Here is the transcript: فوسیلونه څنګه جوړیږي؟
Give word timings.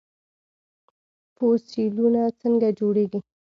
فوسیلونه 1.35 2.21
څنګه 2.41 2.67
جوړیږي؟ 2.79 3.19